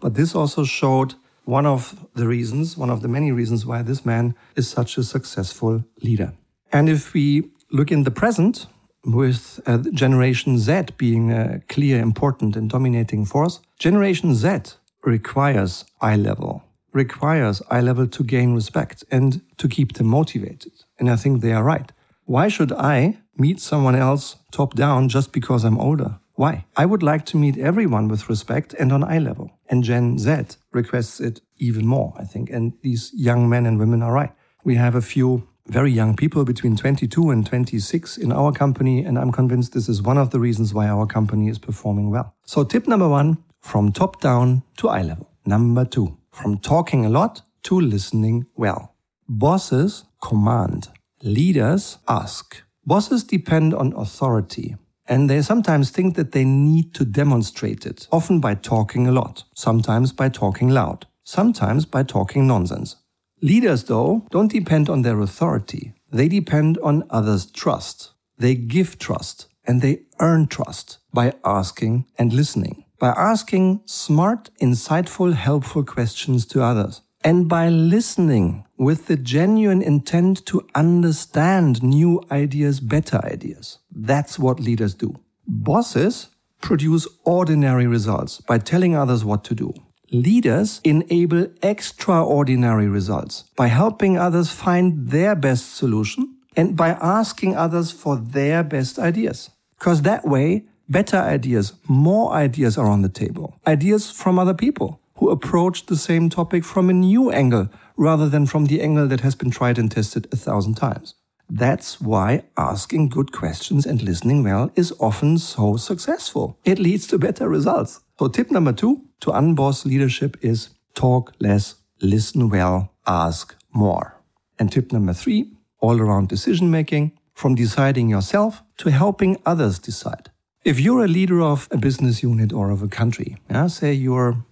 but 0.00 0.14
this 0.14 0.34
also 0.34 0.64
showed 0.64 1.14
one 1.46 1.64
of 1.64 2.06
the 2.14 2.26
reasons, 2.26 2.76
one 2.76 2.90
of 2.90 3.00
the 3.00 3.08
many 3.08 3.32
reasons 3.32 3.64
why 3.64 3.82
this 3.82 4.04
man 4.04 4.34
is 4.56 4.68
such 4.68 4.98
a 4.98 5.02
successful 5.02 5.84
leader. 6.02 6.32
And 6.72 6.88
if 6.88 7.14
we 7.14 7.50
look 7.70 7.90
in 7.90 8.02
the 8.04 8.10
present, 8.10 8.66
with 9.06 9.60
uh, 9.66 9.78
Generation 9.92 10.58
Z 10.58 10.86
being 10.96 11.30
a 11.32 11.60
clear, 11.68 12.00
important, 12.00 12.56
and 12.56 12.68
dominating 12.68 13.24
force, 13.24 13.60
Generation 13.78 14.34
Z 14.34 14.74
requires 15.04 15.84
eye 16.00 16.16
level, 16.16 16.64
requires 16.92 17.62
eye 17.70 17.80
level 17.80 18.08
to 18.08 18.24
gain 18.24 18.54
respect 18.54 19.04
and 19.10 19.42
to 19.58 19.68
keep 19.68 19.92
them 19.94 20.08
motivated. 20.08 20.72
And 20.98 21.08
I 21.08 21.16
think 21.16 21.40
they 21.40 21.52
are 21.52 21.62
right. 21.62 21.92
Why 22.24 22.48
should 22.48 22.72
I 22.72 23.18
meet 23.36 23.60
someone 23.60 23.94
else 23.94 24.36
top 24.50 24.74
down 24.74 25.08
just 25.08 25.32
because 25.32 25.64
I'm 25.64 25.78
older? 25.78 26.18
Why? 26.34 26.64
I 26.76 26.84
would 26.84 27.02
like 27.02 27.24
to 27.26 27.36
meet 27.36 27.56
everyone 27.56 28.08
with 28.08 28.28
respect 28.28 28.74
and 28.74 28.92
on 28.92 29.04
eye 29.04 29.20
level. 29.20 29.55
And 29.68 29.82
Gen 29.82 30.18
Z 30.18 30.56
requests 30.72 31.20
it 31.20 31.40
even 31.58 31.86
more, 31.86 32.14
I 32.16 32.24
think. 32.24 32.50
And 32.50 32.72
these 32.82 33.10
young 33.14 33.48
men 33.48 33.66
and 33.66 33.78
women 33.78 34.02
are 34.02 34.12
right. 34.12 34.32
We 34.64 34.76
have 34.76 34.94
a 34.94 35.02
few 35.02 35.48
very 35.68 35.90
young 35.90 36.14
people 36.14 36.44
between 36.44 36.76
22 36.76 37.30
and 37.30 37.44
26 37.44 38.16
in 38.18 38.32
our 38.32 38.52
company. 38.52 39.04
And 39.04 39.18
I'm 39.18 39.32
convinced 39.32 39.72
this 39.72 39.88
is 39.88 40.02
one 40.02 40.18
of 40.18 40.30
the 40.30 40.38
reasons 40.38 40.72
why 40.72 40.88
our 40.88 41.06
company 41.06 41.48
is 41.48 41.58
performing 41.58 42.10
well. 42.10 42.34
So 42.44 42.64
tip 42.64 42.86
number 42.86 43.08
one, 43.08 43.38
from 43.60 43.90
top 43.92 44.20
down 44.20 44.62
to 44.76 44.88
eye 44.88 45.02
level. 45.02 45.28
Number 45.44 45.84
two, 45.84 46.18
from 46.30 46.58
talking 46.58 47.04
a 47.04 47.08
lot 47.08 47.42
to 47.64 47.80
listening 47.80 48.46
well. 48.54 48.94
Bosses 49.28 50.04
command. 50.22 50.88
Leaders 51.22 51.98
ask. 52.06 52.62
Bosses 52.84 53.24
depend 53.24 53.74
on 53.74 53.92
authority. 53.94 54.76
And 55.08 55.30
they 55.30 55.42
sometimes 55.42 55.90
think 55.90 56.16
that 56.16 56.32
they 56.32 56.44
need 56.44 56.94
to 56.94 57.04
demonstrate 57.04 57.86
it, 57.86 58.08
often 58.10 58.40
by 58.40 58.54
talking 58.54 59.06
a 59.06 59.12
lot, 59.12 59.44
sometimes 59.54 60.12
by 60.12 60.28
talking 60.28 60.68
loud, 60.68 61.06
sometimes 61.24 61.86
by 61.86 62.02
talking 62.02 62.46
nonsense. 62.46 62.96
Leaders, 63.40 63.84
though, 63.84 64.26
don't 64.30 64.50
depend 64.50 64.88
on 64.88 65.02
their 65.02 65.20
authority. 65.20 65.92
They 66.10 66.28
depend 66.28 66.78
on 66.78 67.04
others' 67.10 67.46
trust. 67.46 68.12
They 68.38 68.54
give 68.54 68.98
trust 68.98 69.46
and 69.66 69.80
they 69.82 70.02
earn 70.20 70.46
trust 70.46 70.98
by 71.12 71.34
asking 71.44 72.06
and 72.18 72.32
listening, 72.32 72.84
by 72.98 73.08
asking 73.10 73.82
smart, 73.84 74.50
insightful, 74.60 75.34
helpful 75.34 75.84
questions 75.84 76.46
to 76.46 76.62
others, 76.62 77.02
and 77.26 77.48
by 77.48 77.68
listening 77.68 78.64
with 78.78 79.06
the 79.06 79.16
genuine 79.16 79.82
intent 79.82 80.46
to 80.46 80.64
understand 80.76 81.82
new 81.82 82.22
ideas, 82.30 82.78
better 82.78 83.20
ideas. 83.24 83.80
That's 83.90 84.38
what 84.38 84.60
leaders 84.60 84.94
do. 84.94 85.18
Bosses 85.44 86.28
produce 86.60 87.08
ordinary 87.24 87.88
results 87.88 88.40
by 88.42 88.58
telling 88.58 88.94
others 88.94 89.24
what 89.24 89.42
to 89.42 89.56
do. 89.56 89.74
Leaders 90.12 90.80
enable 90.84 91.48
extraordinary 91.64 92.86
results 92.86 93.42
by 93.56 93.66
helping 93.66 94.16
others 94.16 94.52
find 94.52 95.08
their 95.08 95.34
best 95.34 95.74
solution 95.74 96.36
and 96.56 96.76
by 96.76 96.90
asking 96.90 97.56
others 97.56 97.90
for 97.90 98.14
their 98.14 98.62
best 98.62 99.00
ideas. 99.00 99.50
Because 99.76 100.02
that 100.02 100.24
way, 100.28 100.64
better 100.88 101.16
ideas, 101.16 101.72
more 101.88 102.30
ideas 102.34 102.78
are 102.78 102.86
on 102.86 103.02
the 103.02 103.08
table. 103.08 103.58
Ideas 103.66 104.12
from 104.12 104.38
other 104.38 104.54
people 104.54 105.00
who 105.16 105.30
approach 105.30 105.86
the 105.86 105.96
same 105.96 106.28
topic 106.28 106.64
from 106.64 106.90
a 106.90 106.92
new 106.92 107.30
angle 107.30 107.68
rather 107.96 108.28
than 108.28 108.46
from 108.46 108.66
the 108.66 108.80
angle 108.82 109.06
that 109.08 109.20
has 109.20 109.34
been 109.34 109.50
tried 109.50 109.78
and 109.78 109.90
tested 109.90 110.28
a 110.32 110.36
thousand 110.36 110.74
times. 110.74 111.14
That's 111.48 112.00
why 112.00 112.44
asking 112.56 113.10
good 113.10 113.30
questions 113.30 113.86
and 113.86 114.02
listening 114.02 114.42
well 114.42 114.70
is 114.74 114.92
often 114.98 115.38
so 115.38 115.76
successful. 115.76 116.58
It 116.64 116.78
leads 116.78 117.06
to 117.08 117.18
better 117.18 117.48
results. 117.48 118.00
So 118.18 118.28
tip 118.28 118.50
number 118.50 118.72
two 118.72 119.02
to 119.20 119.30
unboss 119.30 119.84
leadership 119.84 120.36
is 120.42 120.70
talk 120.94 121.32
less, 121.38 121.76
listen 122.00 122.48
well, 122.48 122.92
ask 123.06 123.54
more. 123.72 124.20
And 124.58 124.72
tip 124.72 124.92
number 124.92 125.12
three, 125.12 125.52
all 125.80 126.00
around 126.00 126.28
decision 126.28 126.70
making, 126.70 127.12
from 127.32 127.54
deciding 127.54 128.08
yourself 128.08 128.62
to 128.78 128.90
helping 128.90 129.36
others 129.44 129.78
decide. 129.78 130.30
If 130.64 130.80
you're 130.80 131.04
a 131.04 131.08
leader 131.08 131.42
of 131.42 131.68
a 131.70 131.76
business 131.76 132.22
unit 132.22 132.52
or 132.52 132.70
of 132.70 132.82
a 132.82 132.88
country, 132.88 133.36
yeah, 133.50 133.68
say 133.68 133.92
you're, 133.92 134.44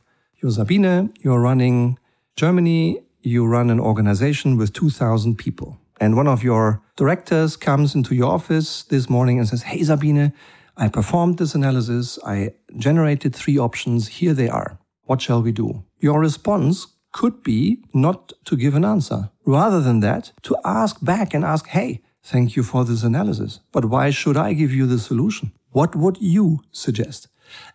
you're 0.45 0.53
Sabine, 0.53 1.11
you're 1.23 1.41
running 1.41 1.99
Germany, 2.37 3.01
you 3.23 3.47
run 3.47 3.71
an 3.71 3.81
organization 3.81 4.59
with 4.59 4.75
2,000 4.75 5.39
people. 5.39 5.79
And 5.99 6.17
one 6.17 6.29
of 6.29 6.43
your 6.43 6.83
directors 6.97 7.57
comes 7.57 7.95
into 7.95 8.15
your 8.15 8.31
office 8.31 8.83
this 8.83 9.09
morning 9.09 9.39
and 9.39 9.49
says, 9.49 9.63
Hey, 9.63 9.83
Sabine, 9.83 10.35
I 10.77 10.89
performed 10.89 11.39
this 11.39 11.55
analysis. 11.55 12.19
I 12.27 12.53
generated 12.77 13.35
three 13.35 13.57
options. 13.57 14.09
Here 14.19 14.35
they 14.35 14.51
are. 14.51 14.79
What 15.05 15.23
shall 15.23 15.41
we 15.41 15.51
do? 15.51 15.83
Your 15.99 16.21
response 16.21 16.89
could 17.13 17.43
be 17.43 17.83
not 17.95 18.35
to 18.45 18.55
give 18.55 18.75
an 18.75 18.85
answer. 18.85 19.31
Rather 19.47 19.81
than 19.81 20.01
that, 20.01 20.33
to 20.43 20.59
ask 20.63 21.03
back 21.03 21.33
and 21.33 21.43
ask, 21.43 21.69
Hey, 21.69 22.03
thank 22.23 22.55
you 22.55 22.63
for 22.63 22.85
this 22.85 23.03
analysis. 23.03 23.61
But 23.73 23.87
why 23.87 24.11
should 24.11 24.37
I 24.37 24.53
give 24.53 24.73
you 24.75 24.87
the 24.87 24.99
solution? 24.99 25.53
What 25.71 25.97
would 25.97 26.19
you 26.21 26.61
suggest? 26.71 27.29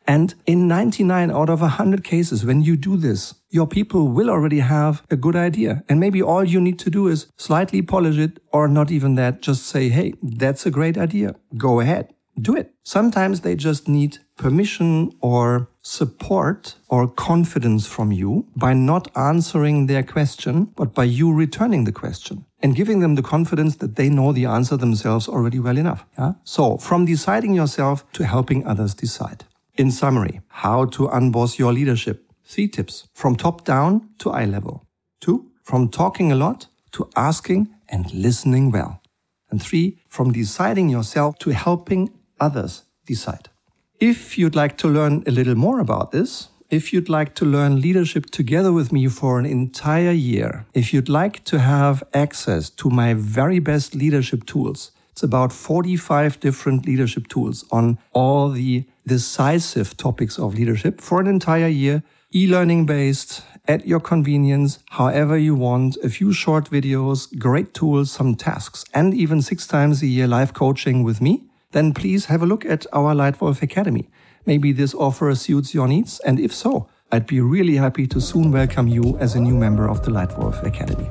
And 0.07 0.33
in 0.45 0.67
99 0.67 1.31
out 1.31 1.49
of 1.49 1.61
100 1.61 2.03
cases, 2.03 2.45
when 2.45 2.61
you 2.61 2.75
do 2.75 2.97
this, 2.97 3.35
your 3.49 3.67
people 3.67 4.07
will 4.07 4.29
already 4.29 4.59
have 4.59 5.03
a 5.09 5.15
good 5.15 5.35
idea. 5.35 5.83
And 5.87 5.99
maybe 5.99 6.21
all 6.21 6.43
you 6.43 6.61
need 6.61 6.79
to 6.79 6.89
do 6.89 7.07
is 7.07 7.27
slightly 7.37 7.81
polish 7.81 8.17
it 8.17 8.39
or 8.51 8.67
not 8.67 8.91
even 8.91 9.15
that. 9.15 9.41
Just 9.41 9.65
say, 9.67 9.89
Hey, 9.89 10.13
that's 10.21 10.65
a 10.65 10.71
great 10.71 10.97
idea. 10.97 11.35
Go 11.57 11.79
ahead. 11.79 12.13
Do 12.39 12.55
it. 12.55 12.73
Sometimes 12.83 13.41
they 13.41 13.55
just 13.55 13.87
need 13.89 14.19
permission 14.37 15.11
or 15.21 15.67
support 15.81 16.75
or 16.87 17.07
confidence 17.07 17.85
from 17.85 18.11
you 18.11 18.47
by 18.55 18.73
not 18.73 19.09
answering 19.15 19.87
their 19.87 20.03
question, 20.03 20.71
but 20.75 20.93
by 20.93 21.03
you 21.03 21.33
returning 21.33 21.83
the 21.83 21.91
question 21.91 22.45
and 22.61 22.75
giving 22.75 22.99
them 22.99 23.15
the 23.15 23.21
confidence 23.21 23.75
that 23.77 23.95
they 23.95 24.09
know 24.09 24.31
the 24.31 24.45
answer 24.45 24.77
themselves 24.77 25.27
already 25.27 25.59
well 25.59 25.77
enough. 25.77 26.05
Yeah? 26.17 26.33
So 26.43 26.77
from 26.77 27.05
deciding 27.05 27.53
yourself 27.53 28.09
to 28.13 28.25
helping 28.25 28.65
others 28.65 28.93
decide. 28.93 29.43
In 29.79 29.91
summary, 29.91 30.41
how 30.49 30.83
to 30.87 31.07
unboss 31.07 31.57
your 31.57 31.71
leadership. 31.71 32.29
Three 32.43 32.67
tips 32.67 33.07
from 33.13 33.37
top 33.37 33.63
down 33.63 34.09
to 34.17 34.29
eye 34.29 34.43
level. 34.43 34.85
Two, 35.21 35.51
from 35.63 35.87
talking 35.87 36.33
a 36.33 36.35
lot 36.35 36.67
to 36.91 37.09
asking 37.15 37.69
and 37.87 38.13
listening 38.13 38.71
well. 38.71 39.01
And 39.49 39.63
three, 39.63 39.99
from 40.09 40.33
deciding 40.33 40.89
yourself 40.89 41.39
to 41.39 41.51
helping 41.51 42.09
others 42.41 42.83
decide. 43.05 43.47
If 44.01 44.37
you'd 44.37 44.53
like 44.53 44.77
to 44.79 44.89
learn 44.89 45.23
a 45.25 45.31
little 45.31 45.55
more 45.55 45.79
about 45.79 46.11
this, 46.11 46.49
if 46.69 46.91
you'd 46.91 47.07
like 47.07 47.33
to 47.35 47.45
learn 47.45 47.79
leadership 47.79 48.29
together 48.31 48.73
with 48.73 48.91
me 48.91 49.07
for 49.07 49.39
an 49.39 49.45
entire 49.45 50.11
year, 50.11 50.65
if 50.73 50.93
you'd 50.93 51.07
like 51.07 51.45
to 51.45 51.57
have 51.57 52.03
access 52.13 52.69
to 52.71 52.89
my 52.89 53.13
very 53.13 53.59
best 53.59 53.95
leadership 53.95 54.45
tools, 54.45 54.91
it's 55.19 55.23
about 55.25 55.51
45 55.51 56.39
different 56.39 56.85
leadership 56.85 57.27
tools 57.27 57.65
on 57.73 57.97
all 58.13 58.51
the 58.51 58.85
decisive 59.05 59.97
topics 59.97 60.39
of 60.39 60.53
leadership 60.53 61.01
for 61.01 61.19
an 61.19 61.27
entire 61.27 61.67
year, 61.67 62.03
e-learning 62.33 62.85
based 62.85 63.41
at 63.67 63.85
your 63.85 63.99
convenience, 63.99 64.79
however 64.91 65.37
you 65.37 65.55
want, 65.55 65.97
a 66.05 66.09
few 66.09 66.31
short 66.31 66.69
videos, 66.69 67.37
great 67.37 67.73
tools, 67.73 68.09
some 68.09 68.33
tasks, 68.33 68.85
and 68.93 69.13
even 69.13 69.41
six 69.41 69.67
times 69.67 70.01
a 70.01 70.07
year 70.07 70.25
live 70.25 70.53
coaching 70.53 71.03
with 71.03 71.19
me, 71.19 71.43
then 71.71 71.93
please 71.93 72.27
have 72.27 72.41
a 72.41 72.45
look 72.45 72.63
at 72.63 72.85
our 72.93 73.13
Lightwolf 73.13 73.61
Academy. 73.61 74.07
Maybe 74.45 74.71
this 74.71 74.93
offer 74.93 75.35
suits 75.35 75.73
your 75.73 75.89
needs, 75.89 76.21
and 76.21 76.39
if 76.39 76.53
so, 76.53 76.87
I'd 77.11 77.27
be 77.27 77.41
really 77.41 77.75
happy 77.75 78.07
to 78.07 78.21
soon 78.21 78.53
welcome 78.53 78.87
you 78.87 79.17
as 79.17 79.35
a 79.35 79.41
new 79.41 79.55
member 79.55 79.89
of 79.89 80.01
the 80.05 80.11
Lightwolf 80.11 80.65
Academy. 80.65 81.09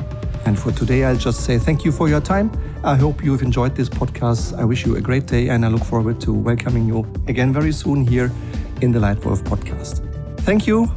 And 0.49 0.59
for 0.59 0.73
today, 0.73 1.05
I'll 1.05 1.15
just 1.15 1.45
say 1.45 1.59
thank 1.59 1.85
you 1.85 1.93
for 1.93 2.09
your 2.09 2.23
time. 2.23 2.51
I 2.83 2.95
hope 2.97 3.23
you've 3.23 3.43
enjoyed 3.43 3.77
this 3.77 3.91
podcast. 3.91 4.59
I 4.59 4.65
wish 4.65 4.87
you 4.87 4.97
a 4.97 5.01
great 5.01 5.27
day 5.27 5.51
and 5.51 5.63
I 5.63 5.69
look 5.69 5.85
forward 5.85 6.23
to 6.23 6.33
welcoming 6.33 6.89
you 6.89 7.07
again 7.27 7.53
very 7.53 7.71
soon 7.71 8.07
here 8.07 8.33
in 8.81 8.91
the 8.91 8.99
Lightwolf 8.99 9.43
podcast. 9.43 10.01
Thank 10.47 10.67
you. 10.67 10.91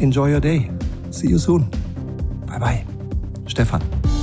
Enjoy 0.00 0.30
your 0.30 0.40
day. 0.40 0.72
See 1.12 1.28
you 1.28 1.38
soon. 1.38 1.70
Bye 2.46 2.58
bye. 2.58 2.84
Stefan. 3.46 4.15